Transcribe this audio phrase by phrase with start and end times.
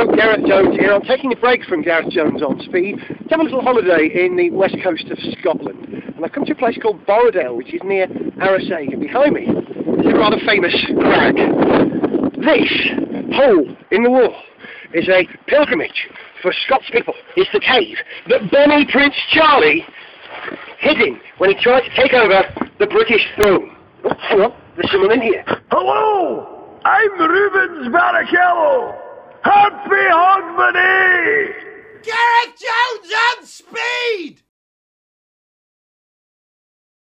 [0.00, 0.94] Hello, Gareth Jones here.
[0.94, 4.34] I'm taking a break from Gareth Jones on speed to have a little holiday in
[4.34, 5.92] the west coast of Scotland.
[6.16, 8.94] And I've come to a place called Borrodale, which is near Arisaig.
[8.94, 11.36] And behind me is a rather famous crag.
[11.36, 12.72] This
[13.36, 14.34] hole in the wall
[14.94, 16.08] is a pilgrimage
[16.40, 17.12] for Scots people.
[17.36, 17.98] It's the cave
[18.30, 19.84] that Bonnie Prince Charlie
[20.78, 22.40] hid in when he tried to take over
[22.78, 23.76] the British throne.
[24.04, 25.44] Oh, hang on, there's someone in here.
[25.70, 26.80] Hello!
[26.86, 29.09] I'm Rubens Barrichello!
[29.42, 31.54] Happy Hogmanay!
[32.02, 33.12] Gareth Jones!